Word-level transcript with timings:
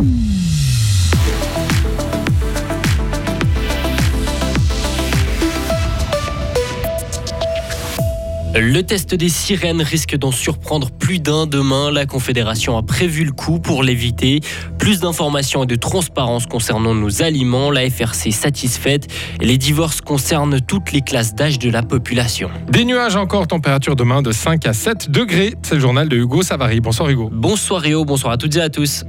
Le 0.00 0.04
test 8.82 9.14
des 9.16 9.28
sirènes 9.28 9.82
risque 9.82 10.16
d'en 10.16 10.30
surprendre 10.30 10.92
plus 10.92 11.18
d'un 11.18 11.46
demain. 11.46 11.90
La 11.90 12.06
Confédération 12.06 12.76
a 12.76 12.82
prévu 12.84 13.24
le 13.24 13.32
coup 13.32 13.58
pour 13.58 13.82
l'éviter. 13.82 14.40
Plus 14.78 15.00
d'informations 15.00 15.64
et 15.64 15.66
de 15.66 15.74
transparence 15.74 16.46
concernant 16.46 16.94
nos 16.94 17.22
aliments. 17.22 17.72
La 17.72 17.90
FRC 17.90 18.30
satisfaite. 18.30 19.08
Les 19.40 19.58
divorces 19.58 20.00
concernent 20.00 20.60
toutes 20.60 20.92
les 20.92 21.00
classes 21.02 21.34
d'âge 21.34 21.58
de 21.58 21.70
la 21.70 21.82
population. 21.82 22.50
Des 22.68 22.84
nuages 22.84 23.16
encore, 23.16 23.48
température 23.48 23.96
demain 23.96 24.22
de 24.22 24.30
5 24.30 24.64
à 24.64 24.72
7 24.74 25.10
degrés. 25.10 25.54
C'est 25.62 25.74
le 25.74 25.80
journal 25.80 26.08
de 26.08 26.16
Hugo 26.16 26.42
Savary. 26.42 26.78
Bonsoir 26.80 27.10
Hugo. 27.10 27.30
Bonsoir 27.32 27.82
Réo, 27.82 28.04
bonsoir 28.04 28.34
à 28.34 28.36
toutes 28.36 28.54
et 28.54 28.60
à 28.60 28.68
tous. 28.68 29.04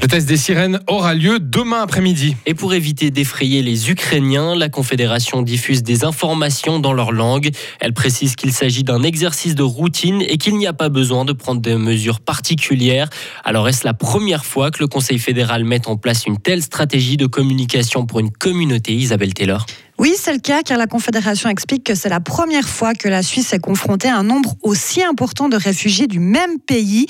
Le 0.00 0.06
test 0.06 0.28
des 0.28 0.36
sirènes 0.36 0.80
aura 0.86 1.12
lieu 1.14 1.40
demain 1.40 1.82
après-midi. 1.82 2.36
Et 2.46 2.54
pour 2.54 2.72
éviter 2.72 3.10
d'effrayer 3.10 3.62
les 3.62 3.90
Ukrainiens, 3.90 4.54
la 4.54 4.68
Confédération 4.68 5.42
diffuse 5.42 5.82
des 5.82 6.04
informations 6.04 6.78
dans 6.78 6.92
leur 6.92 7.10
langue. 7.10 7.50
Elle 7.80 7.92
précise 7.92 8.36
qu'il 8.36 8.52
s'agit 8.52 8.84
d'un 8.84 9.02
exercice 9.02 9.56
de 9.56 9.64
routine 9.64 10.22
et 10.22 10.38
qu'il 10.38 10.56
n'y 10.56 10.68
a 10.68 10.72
pas 10.72 10.88
besoin 10.88 11.24
de 11.24 11.32
prendre 11.32 11.60
des 11.60 11.74
mesures 11.74 12.20
particulières. 12.20 13.10
Alors 13.44 13.68
est-ce 13.68 13.84
la 13.84 13.94
première 13.94 14.44
fois 14.44 14.70
que 14.70 14.78
le 14.80 14.86
Conseil 14.86 15.18
fédéral 15.18 15.64
met 15.64 15.88
en 15.88 15.96
place 15.96 16.26
une 16.26 16.38
telle 16.38 16.62
stratégie 16.62 17.16
de 17.16 17.26
communication 17.26 18.06
pour 18.06 18.20
une 18.20 18.30
communauté, 18.30 18.94
Isabelle 18.94 19.34
Taylor? 19.34 19.66
Oui, 19.98 20.14
c'est 20.16 20.32
le 20.32 20.38
cas 20.38 20.62
car 20.62 20.78
la 20.78 20.86
Confédération 20.86 21.48
explique 21.48 21.82
que 21.82 21.96
c'est 21.96 22.08
la 22.08 22.20
première 22.20 22.68
fois 22.68 22.94
que 22.94 23.08
la 23.08 23.24
Suisse 23.24 23.52
est 23.52 23.58
confrontée 23.58 24.06
à 24.06 24.16
un 24.16 24.22
nombre 24.22 24.54
aussi 24.62 25.02
important 25.02 25.48
de 25.48 25.56
réfugiés 25.56 26.06
du 26.06 26.20
même 26.20 26.60
pays. 26.60 27.06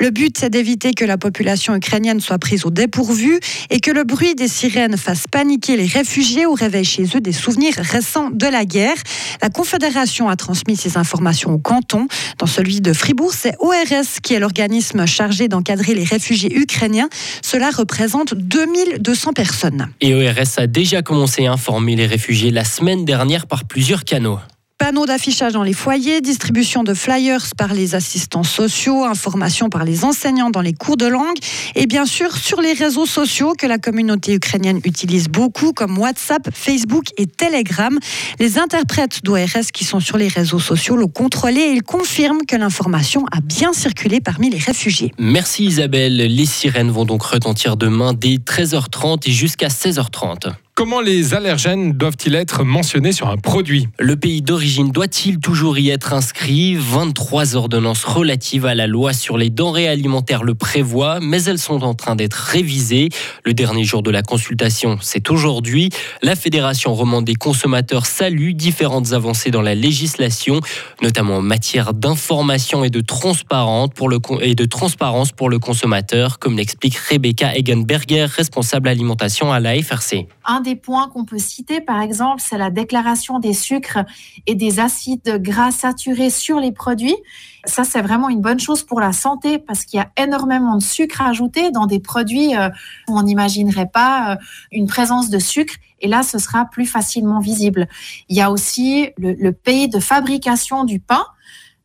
Le 0.00 0.10
but, 0.10 0.36
c'est 0.36 0.50
d'éviter 0.50 0.92
que 0.92 1.04
la 1.04 1.18
population 1.18 1.76
ukrainienne 1.76 2.18
soit 2.18 2.40
prise 2.40 2.66
au 2.66 2.70
dépourvu 2.70 3.38
et 3.70 3.78
que 3.78 3.92
le 3.92 4.02
bruit 4.02 4.34
des 4.34 4.48
sirènes 4.48 4.96
fasse 4.96 5.26
paniquer 5.30 5.76
les 5.76 5.86
réfugiés 5.86 6.44
ou 6.44 6.54
réveille 6.54 6.84
chez 6.84 7.04
eux 7.14 7.20
des 7.20 7.32
souvenirs 7.32 7.74
récents 7.76 8.30
de 8.32 8.46
la 8.48 8.64
guerre. 8.64 8.96
La 9.40 9.48
Confédération 9.48 10.28
a 10.28 10.34
transmis 10.34 10.76
ces 10.76 10.96
informations 10.96 11.52
au 11.52 11.58
canton. 11.58 12.08
Dans 12.38 12.46
celui 12.46 12.80
de 12.80 12.92
Fribourg, 12.92 13.34
c'est 13.34 13.54
ORS 13.60 14.20
qui 14.20 14.34
est 14.34 14.40
l'organisme 14.40 15.06
chargé 15.06 15.46
d'encadrer 15.46 15.94
les 15.94 16.04
réfugiés 16.04 16.52
ukrainiens. 16.58 17.08
Cela 17.40 17.70
représente 17.70 18.34
2200 18.34 19.32
personnes. 19.32 19.90
Et 20.00 20.12
ORS 20.12 20.58
a 20.58 20.66
déjà 20.66 21.02
commencé 21.02 21.46
à 21.46 21.52
informer 21.52 21.94
les 21.94 22.06
réfugiés 22.06 22.31
la 22.32 22.64
semaine 22.64 23.04
dernière 23.04 23.46
par 23.46 23.64
plusieurs 23.64 24.04
canaux 24.04 24.38
panneaux 24.78 25.06
d'affichage 25.06 25.52
dans 25.52 25.62
les 25.62 25.74
foyers, 25.74 26.20
distribution 26.20 26.82
de 26.82 26.92
flyers 26.92 27.54
par 27.56 27.72
les 27.72 27.94
assistants 27.94 28.42
sociaux, 28.42 29.04
information 29.04 29.68
par 29.68 29.84
les 29.84 30.04
enseignants 30.04 30.50
dans 30.50 30.60
les 30.60 30.72
cours 30.72 30.96
de 30.96 31.06
langue 31.06 31.36
et 31.76 31.86
bien 31.86 32.04
sûr 32.04 32.36
sur 32.36 32.60
les 32.60 32.72
réseaux 32.72 33.06
sociaux 33.06 33.52
que 33.56 33.64
la 33.64 33.78
communauté 33.78 34.34
ukrainienne 34.34 34.80
utilise 34.84 35.28
beaucoup 35.28 35.72
comme 35.72 35.96
WhatsApp, 35.98 36.48
Facebook 36.52 37.04
et 37.16 37.26
Telegram. 37.26 37.96
Les 38.40 38.58
interprètes 38.58 39.22
d'ORS 39.22 39.70
qui 39.72 39.84
sont 39.84 40.00
sur 40.00 40.16
les 40.16 40.26
réseaux 40.26 40.58
sociaux 40.58 40.96
l'ont 40.96 41.06
contrôlé 41.06 41.60
et 41.60 41.72
ils 41.74 41.84
confirment 41.84 42.44
que 42.44 42.56
l'information 42.56 43.24
a 43.30 43.40
bien 43.40 43.72
circulé 43.72 44.20
parmi 44.20 44.50
les 44.50 44.58
réfugiés. 44.58 45.14
Merci 45.16 45.66
Isabelle. 45.66 46.16
Les 46.16 46.46
sirènes 46.46 46.90
vont 46.90 47.04
donc 47.04 47.22
retentir 47.22 47.76
demain 47.76 48.14
dès 48.14 48.38
13h30 48.38 49.28
et 49.28 49.30
jusqu'à 49.30 49.68
16h30. 49.68 50.54
Comment 50.74 51.02
les 51.02 51.34
allergènes 51.34 51.92
doivent-ils 51.92 52.34
être 52.34 52.64
mentionnés 52.64 53.12
sur 53.12 53.28
un 53.28 53.36
produit? 53.36 53.88
Le 53.98 54.16
pays 54.16 54.40
d'origine 54.40 54.90
doit-il 54.90 55.38
toujours 55.38 55.76
y 55.76 55.90
être 55.90 56.14
inscrit? 56.14 56.76
23 56.76 57.56
ordonnances 57.56 58.04
relatives 58.04 58.64
à 58.64 58.74
la 58.74 58.86
loi 58.86 59.12
sur 59.12 59.36
les 59.36 59.50
denrées 59.50 59.86
alimentaires 59.86 60.44
le 60.44 60.54
prévoient, 60.54 61.20
mais 61.20 61.44
elles 61.44 61.58
sont 61.58 61.82
en 61.82 61.92
train 61.92 62.16
d'être 62.16 62.32
révisées. 62.32 63.10
Le 63.44 63.52
dernier 63.52 63.84
jour 63.84 64.02
de 64.02 64.10
la 64.10 64.22
consultation, 64.22 64.96
c'est 65.02 65.28
aujourd'hui. 65.28 65.90
La 66.22 66.36
Fédération 66.36 66.94
romande 66.94 67.26
des 67.26 67.34
consommateurs 67.34 68.06
salue 68.06 68.52
différentes 68.52 69.12
avancées 69.12 69.50
dans 69.50 69.60
la 69.60 69.74
législation, 69.74 70.62
notamment 71.02 71.36
en 71.36 71.42
matière 71.42 71.92
d'information 71.92 72.82
et 72.82 72.90
de 72.90 73.02
transparence 73.02 73.90
pour 73.92 74.08
le, 74.08 75.58
consommateur, 75.58 76.38
comme 76.38 76.56
l'explique 76.56 76.96
Rebecca 76.96 77.54
Egenberger, 77.54 78.24
responsable 78.24 78.88
alimentation 78.88 79.52
à 79.52 79.60
la 79.60 79.74
FRC 79.74 80.28
des 80.62 80.76
points 80.76 81.08
qu'on 81.08 81.24
peut 81.24 81.38
citer, 81.38 81.80
par 81.80 82.00
exemple, 82.00 82.40
c'est 82.40 82.58
la 82.58 82.70
déclaration 82.70 83.38
des 83.38 83.54
sucres 83.54 84.00
et 84.46 84.54
des 84.54 84.80
acides 84.80 85.38
gras 85.40 85.70
saturés 85.70 86.30
sur 86.30 86.60
les 86.60 86.72
produits. 86.72 87.16
Ça, 87.64 87.84
c'est 87.84 88.02
vraiment 88.02 88.28
une 88.28 88.40
bonne 88.40 88.60
chose 88.60 88.82
pour 88.82 89.00
la 89.00 89.12
santé 89.12 89.58
parce 89.58 89.84
qu'il 89.84 89.98
y 89.98 90.02
a 90.02 90.10
énormément 90.16 90.76
de 90.76 90.82
sucre 90.82 91.22
ajouté 91.22 91.70
dans 91.70 91.86
des 91.86 92.00
produits 92.00 92.56
euh, 92.56 92.68
où 93.08 93.18
on 93.18 93.22
n'imaginerait 93.22 93.90
pas 93.92 94.32
euh, 94.32 94.36
une 94.72 94.86
présence 94.86 95.30
de 95.30 95.38
sucre. 95.38 95.74
Et 96.00 96.08
là, 96.08 96.22
ce 96.22 96.38
sera 96.38 96.64
plus 96.64 96.86
facilement 96.86 97.38
visible. 97.38 97.86
Il 98.28 98.36
y 98.36 98.40
a 98.40 98.50
aussi 98.50 99.10
le, 99.18 99.34
le 99.34 99.52
pays 99.52 99.88
de 99.88 100.00
fabrication 100.00 100.84
du 100.84 100.98
pain 100.98 101.24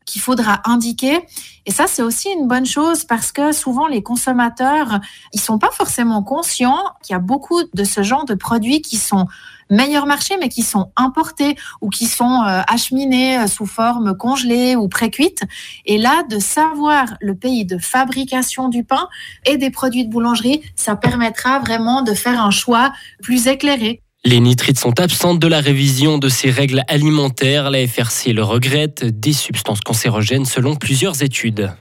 qu'il 0.07 0.21
faudra 0.21 0.61
indiquer. 0.65 1.19
Et 1.67 1.71
ça, 1.71 1.85
c'est 1.85 2.01
aussi 2.01 2.29
une 2.29 2.47
bonne 2.47 2.65
chose 2.65 3.03
parce 3.03 3.31
que 3.31 3.51
souvent 3.51 3.85
les 3.85 4.01
consommateurs, 4.01 4.99
ils 5.33 5.39
sont 5.39 5.59
pas 5.59 5.69
forcément 5.71 6.23
conscients 6.23 6.81
qu'il 7.03 7.13
y 7.13 7.15
a 7.15 7.19
beaucoup 7.19 7.61
de 7.71 7.83
ce 7.83 8.01
genre 8.01 8.25
de 8.25 8.33
produits 8.33 8.81
qui 8.81 8.97
sont 8.97 9.27
meilleurs 9.69 10.05
marché, 10.05 10.35
mais 10.39 10.47
qui 10.47 10.63
sont 10.63 10.91
importés 10.95 11.57
ou 11.81 11.89
qui 11.89 12.05
sont 12.05 12.41
euh, 12.43 12.61
acheminés 12.67 13.37
euh, 13.37 13.47
sous 13.47 13.65
forme 13.65 14.15
congelée 14.15 14.77
ou 14.77 14.87
pré-cuite. 14.87 15.41
Et 15.85 15.97
là, 15.97 16.23
de 16.29 16.39
savoir 16.39 17.17
le 17.19 17.35
pays 17.35 17.65
de 17.65 17.77
fabrication 17.77 18.69
du 18.69 18.85
pain 18.85 19.09
et 19.45 19.57
des 19.57 19.69
produits 19.69 20.05
de 20.05 20.09
boulangerie, 20.09 20.61
ça 20.77 20.95
permettra 20.95 21.59
vraiment 21.59 22.01
de 22.01 22.13
faire 22.13 22.41
un 22.41 22.51
choix 22.51 22.93
plus 23.21 23.47
éclairé. 23.47 24.01
Les 24.25 24.39
nitrites 24.39 24.79
sont 24.79 24.99
absentes 24.99 25.39
de 25.39 25.47
la 25.47 25.61
révision 25.61 26.17
de 26.17 26.27
ces 26.27 26.49
règles 26.49 26.83
alimentaires. 26.87 27.69
La 27.69 27.87
FRC 27.87 28.33
le 28.33 28.43
regrette, 28.43 29.05
des 29.05 29.31
substances 29.31 29.79
cancérogènes 29.79 30.45
selon 30.45 30.75
plusieurs 30.75 31.23
études. 31.23 31.71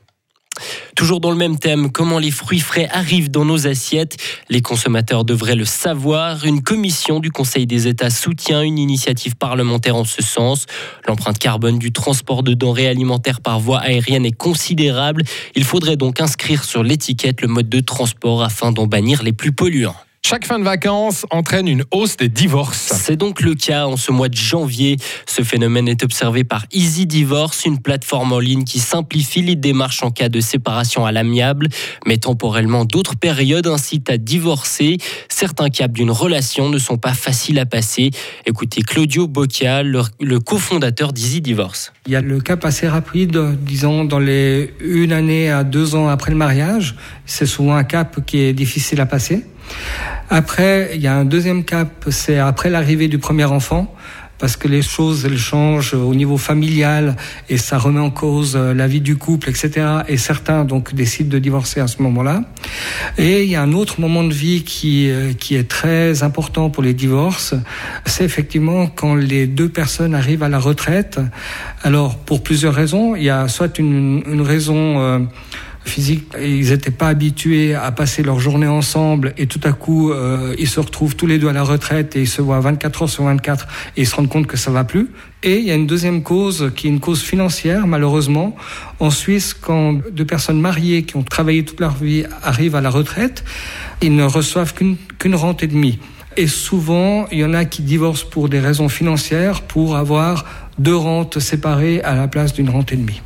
Toujours 0.95 1.21
dans 1.21 1.31
le 1.31 1.37
même 1.37 1.59
thème, 1.59 1.91
comment 1.91 2.19
les 2.19 2.31
fruits 2.31 2.61
frais 2.61 2.89
arrivent 2.93 3.31
dans 3.31 3.45
nos 3.45 3.67
assiettes? 3.67 4.17
Les 4.49 4.63
consommateurs 4.63 5.25
devraient 5.25 5.57
le 5.57 5.65
savoir. 5.65 6.45
Une 6.45 6.63
commission 6.63 7.21
du 7.21 7.31
Conseil 7.31 7.67
des 7.67 7.89
États 7.89 8.11
soutient 8.11 8.63
une 8.63 8.79
initiative 8.79 9.37
parlementaire 9.37 9.97
en 9.97 10.05
ce 10.05 10.23
sens. 10.23 10.67
L'empreinte 11.07 11.39
carbone 11.39 11.79
du 11.79 11.93
transport 11.93 12.43
de 12.43 12.55
denrées 12.55 12.89
alimentaires 12.89 13.41
par 13.41 13.61
voie 13.61 13.81
aérienne 13.81 14.25
est 14.25 14.37
considérable. 14.37 15.25
Il 15.55 15.65
faudrait 15.65 15.97
donc 15.97 16.21
inscrire 16.21 16.65
sur 16.65 16.83
l'étiquette 16.83 17.41
le 17.41 17.49
mode 17.49 17.69
de 17.69 17.81
transport 17.81 18.43
afin 18.43 18.73
d'en 18.73 18.87
bannir 18.87 19.23
les 19.23 19.33
plus 19.33 19.53
polluants. 19.53 19.97
Chaque 20.29 20.45
fin 20.45 20.59
de 20.59 20.65
vacances 20.65 21.25
entraîne 21.31 21.69
une 21.69 21.85
hausse 21.93 22.17
des 22.17 22.29
divorces. 22.29 22.93
C'est 22.97 23.15
donc 23.15 23.43
le 23.43 23.55
cas 23.55 23.87
en 23.87 23.97
ce 23.97 24.11
mois 24.11 24.29
de 24.29 24.35
janvier. 24.35 24.97
Ce 25.25 25.43
phénomène 25.43 25.87
est 25.87 26.03
observé 26.03 26.43
par 26.43 26.67
Easy 26.73 27.07
Divorce, 27.07 27.65
une 27.65 27.79
plateforme 27.79 28.33
en 28.33 28.41
ligne 28.41 28.65
qui 28.65 28.81
simplifie 28.81 29.41
les 29.41 29.55
démarches 29.55 30.03
en 30.03 30.11
cas 30.11 30.29
de 30.29 30.41
séparation 30.41 31.07
à 31.07 31.13
l'amiable, 31.13 31.69
mais 32.09 32.17
temporellement 32.17 32.85
d'autres 32.85 33.15
périodes 33.15 33.69
incitent 33.69 34.11
à 34.11 34.19
divorcer. 34.19 34.99
Certains 35.29 35.69
caps 35.69 35.95
d'une 35.95 36.11
relation 36.11 36.71
ne 36.71 36.79
sont 36.79 36.99
pas 36.99 37.15
faciles 37.15 37.61
à 37.61 37.65
passer. 37.65 38.11
Écoutez 38.47 38.83
Claudio 38.83 39.29
Boccia, 39.29 39.85
le, 39.85 40.41
cofondateur 40.41 41.13
d'Easy 41.13 41.41
Divorce. 41.41 41.93
Il 42.09 42.15
y 42.15 42.17
a 42.17 42.21
le 42.21 42.41
cap 42.41 42.65
assez 42.65 42.89
rapide, 42.89 43.41
disons 43.61 44.05
dans 44.05 44.19
les 44.19 44.75
une 44.81 45.13
année 45.13 45.51
à 45.51 45.63
deux 45.63 45.95
ans 45.95 46.09
après 46.09 46.33
le 46.33 46.37
mariage. 46.37 46.97
C'est 47.27 47.47
souvent 47.47 47.77
un 47.77 47.85
cap 47.85 48.27
qui 48.27 48.39
est 48.39 48.53
difficile 48.53 49.01
à 49.01 49.07
passer. 49.07 49.45
Après, 50.28 50.91
il 50.94 51.00
y 51.00 51.06
a 51.06 51.15
un 51.15 51.25
deuxième 51.25 51.65
cap, 51.65 52.06
c'est 52.10 52.38
après 52.38 52.69
l'arrivée 52.71 53.09
du 53.09 53.19
premier 53.19 53.44
enfant 53.44 53.94
parce 54.38 54.56
que 54.56 54.69
les 54.69 54.82
choses 54.82 55.25
elles 55.25 55.38
changent 55.38 55.94
au 55.94 56.15
niveau 56.15 56.37
familial 56.37 57.16
et 57.49 57.56
ça 57.56 57.78
remet 57.78 58.00
en 58.00 58.10
cause 58.10 58.54
euh, 58.56 58.75
la 58.75 58.87
vie 58.87 59.00
du 59.00 59.16
couple, 59.16 59.49
etc. 59.49 59.87
Et 60.09 60.16
certains 60.16 60.65
donc 60.65 60.94
décident 60.94 61.31
de 61.31 61.38
divorcer 61.38 61.81
à 61.81 61.87
ce 61.87 62.03
moment-là. 62.03 62.43
Et 63.18 63.45
il 63.45 63.51
y 63.51 63.57
a 63.57 63.63
un 63.63 63.72
autre 63.72 64.01
moment 64.01 64.24
de 64.24 64.33
vie 64.33 64.63
qui 64.63 65.10
euh, 65.10 65.33
qui 65.33 65.57
est 65.57 65.69
très 65.69 66.22
important 66.22 66.71
pour 66.71 66.83
les 66.83 66.95
divorces, 66.95 67.54
c'est 68.04 68.24
effectivement 68.24 68.86
quand 68.89 69.15
les 69.15 69.47
deux 69.47 69.69
personnes 69.69 70.15
arrivent 70.15 70.42
à 70.42 70.48
la 70.48 70.59
retraite. 70.59 71.19
Alors 71.83 72.19
pour 72.19 72.42
plusieurs 72.42 72.74
raisons, 72.74 73.16
il 73.16 73.24
y 73.24 73.30
a 73.30 73.48
soit 73.48 73.78
une, 73.78 74.42
raison 74.42 75.01
euh, 75.01 75.19
physique. 75.88 76.24
Ils 76.41 76.71
n'étaient 76.71 76.91
pas 76.91 77.09
habitués 77.09 77.74
à 77.74 77.91
passer 77.92 78.22
leur 78.22 78.41
journée 78.41 78.66
ensemble 78.66 79.33
et 79.36 79.47
tout 79.47 79.60
à 79.65 79.72
coup, 79.72 80.12
euh, 80.12 80.54
ils 80.59 80.68
se 80.68 80.80
retrouvent 80.80 81.16
tous 81.16 81.27
les 81.27 81.38
deux 81.38 81.48
à 81.48 81.53
la 81.53 81.62
retraite 81.62 82.16
et 82.16 82.22
ils 82.22 82.28
se 82.28 82.42
voient 82.42 82.60
24 82.60 83.03
heures 83.03 83.09
sur 83.09 83.24
24 83.24 83.66
et 83.97 84.03
ils 84.03 84.06
se 84.06 84.15
rendent 84.15 84.28
compte 84.28 84.47
que 84.47 84.56
ça 84.56 84.71
va 84.71 84.84
plus. 84.84 85.10
Et 85.42 85.59
il 85.59 85.65
y 85.65 85.71
a 85.71 85.74
une 85.74 85.86
deuxième 85.86 86.22
cause 86.22 86.72
qui 86.74 86.86
est 86.86 86.91
une 86.91 87.00
cause 87.00 87.22
financière, 87.22 87.86
malheureusement. 87.86 88.56
En 88.98 89.10
Suisse, 89.10 89.54
quand 89.54 90.00
deux 90.10 90.24
personnes 90.24 90.60
mariées 90.60 91.04
qui 91.04 91.16
ont 91.16 91.22
travaillé 91.22 91.65
toute 91.65 91.80
leur 91.80 91.94
vie 91.94 92.24
arrivent 92.42 92.74
à 92.74 92.80
la 92.80 92.91
retraite, 92.91 93.44
ils 94.03 94.15
ne 94.15 94.24
reçoivent 94.24 94.74
qu'une 94.74 95.34
rente 95.34 95.62
et 95.62 95.68
demie. 95.68 95.98
Et 96.36 96.48
souvent, 96.48 97.27
il 97.33 97.38
y 97.38 97.44
en 97.44 97.54
a 97.54 97.65
qui 97.65 97.83
divorcent 97.83 98.27
pour 98.30 98.48
des 98.48 98.60
raisons 98.60 98.88
financières, 98.88 99.62
pour 99.62 99.97
avoir 99.97 100.44
deux 100.78 100.97
rentes 100.97 101.38
séparées 101.38 102.03
à 102.03 102.15
la 102.15 102.28
place 102.28 102.53
d'une 102.53 102.68
rente 102.68 102.92
et 102.92 102.97
demie. 102.97 103.22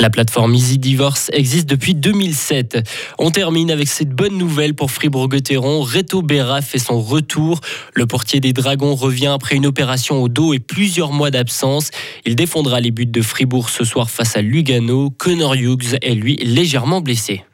La 0.00 0.10
plateforme 0.10 0.54
Easy 0.54 0.78
Divorce 0.78 1.30
existe 1.32 1.68
depuis 1.68 1.94
2007. 1.94 2.78
On 3.18 3.30
termine 3.30 3.70
avec 3.70 3.88
cette 3.88 4.10
bonne 4.10 4.36
nouvelle 4.36 4.74
pour 4.74 4.90
Fribourg-Gotteron. 4.90 5.82
Reto 5.82 6.20
Berra 6.20 6.62
fait 6.62 6.80
son 6.80 7.00
retour. 7.00 7.60
Le 7.94 8.06
portier 8.06 8.40
des 8.40 8.52
Dragons 8.52 8.96
revient 8.96 9.28
après 9.28 9.54
une 9.54 9.66
opération 9.66 10.20
au 10.20 10.28
dos 10.28 10.52
et 10.52 10.58
plusieurs 10.58 11.12
mois 11.12 11.30
d'absence. 11.30 11.90
Il 12.26 12.34
défendra 12.34 12.80
les 12.80 12.90
buts 12.90 13.06
de 13.06 13.22
Fribourg 13.22 13.70
ce 13.70 13.84
soir 13.84 14.10
face 14.10 14.36
à 14.36 14.42
Lugano. 14.42 15.10
Connor 15.10 15.54
Hughes 15.54 15.96
est 16.02 16.14
lui 16.14 16.36
légèrement 16.36 17.00
blessé. 17.00 17.44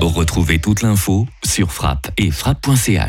Retrouvez 0.00 0.58
toute 0.58 0.82
l'info 0.82 1.26
sur 1.44 1.70
frappe 1.70 2.10
et 2.16 2.30
frappe.ch. 2.30 2.96